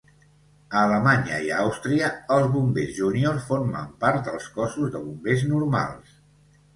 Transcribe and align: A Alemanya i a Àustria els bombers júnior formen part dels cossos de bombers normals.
A 0.77 0.83
Alemanya 0.83 1.35
i 1.47 1.49
a 1.55 1.57
Àustria 1.63 2.07
els 2.37 2.49
bombers 2.55 2.93
júnior 3.01 3.37
formen 3.49 3.91
part 4.05 4.25
dels 4.31 4.47
cossos 4.57 4.89
de 4.97 5.03
bombers 5.05 5.45
normals. 5.51 6.17